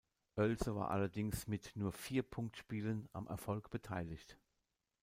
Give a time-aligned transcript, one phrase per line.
[0.35, 4.39] Oelze war allerdings mit nur vier Punktspielen am Erfolg beteiligt.